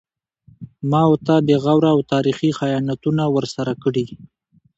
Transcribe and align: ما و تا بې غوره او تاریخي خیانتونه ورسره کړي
ما 0.89 1.01
و 1.09 1.13
تا 1.25 1.35
بې 1.47 1.55
غوره 1.63 1.89
او 1.95 1.99
تاریخي 2.13 2.49
خیانتونه 2.59 3.23
ورسره 3.35 3.73
کړي 3.83 4.05